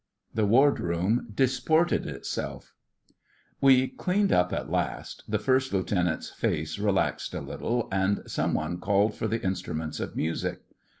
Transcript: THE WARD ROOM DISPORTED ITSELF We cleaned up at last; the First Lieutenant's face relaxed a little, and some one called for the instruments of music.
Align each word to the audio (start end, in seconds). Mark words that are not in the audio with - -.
THE 0.33 0.47
WARD 0.47 0.79
ROOM 0.79 1.27
DISPORTED 1.35 2.07
ITSELF 2.07 2.73
We 3.61 3.87
cleaned 3.89 4.31
up 4.31 4.51
at 4.51 4.71
last; 4.71 5.23
the 5.27 5.37
First 5.37 5.71
Lieutenant's 5.71 6.31
face 6.31 6.79
relaxed 6.79 7.35
a 7.35 7.39
little, 7.39 7.87
and 7.91 8.23
some 8.25 8.55
one 8.55 8.79
called 8.79 9.13
for 9.13 9.27
the 9.27 9.43
instruments 9.43 9.99
of 9.99 10.15
music. 10.15 10.63